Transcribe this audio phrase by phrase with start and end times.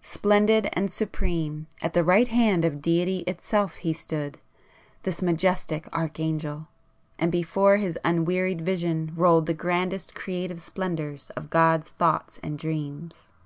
[0.00, 4.38] Splendid and supreme, at the right hand of Deity itself he stood,
[5.02, 6.68] this majestic Arch angel,
[7.18, 13.28] and before his unwearied vision rolled the grandest creative splendours of God's thoughts and dreams.